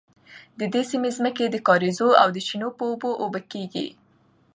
[0.59, 3.87] د دې سیمې ځمکې د کاریزونو او چینو په اوبو اوبه کیږي.